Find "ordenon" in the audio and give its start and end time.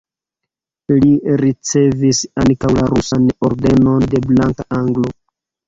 3.51-4.11